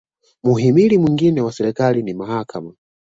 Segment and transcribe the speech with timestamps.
[0.43, 2.73] muhimili mwingine wa serikali ni mahakama